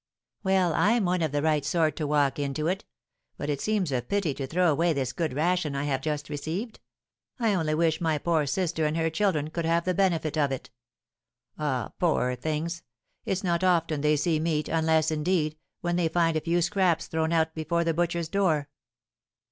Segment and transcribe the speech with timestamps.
[0.41, 2.85] "Well, I'm one of the right sort to walk into it.
[3.37, 6.79] But it seems a pity to throw away this good ration I have just received!
[7.39, 10.71] I only wish my poor sister and her children could have the benefit of it.
[11.59, 12.81] Ah, poor things!
[13.25, 17.31] It's not often they see meat, unless, indeed, when they find a few scraps thrown
[17.31, 18.69] out before the butcher's door."